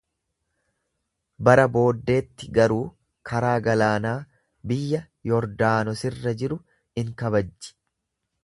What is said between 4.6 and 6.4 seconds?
biyya Yordaanosirra